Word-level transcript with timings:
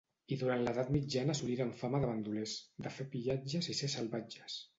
I 0.35 0.35
durant 0.43 0.61
l'edat 0.67 0.87
mitjana 0.95 1.35
assoliren 1.37 1.73
fama 1.83 1.99
de 2.07 2.09
bandolers, 2.13 2.57
de 2.87 2.93
fer 2.97 3.07
pillatges 3.13 3.71
i 3.75 3.79
ser 3.83 3.93
salvatges. 3.99 4.59